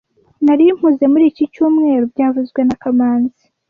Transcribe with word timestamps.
Nari 0.45 0.63
mpuze 0.77 1.03
muri 1.11 1.23
iki 1.31 1.43
cyumweru 1.53 2.03
byavuzwe 2.13 2.59
na 2.67 2.75
kamanzi 2.81 3.43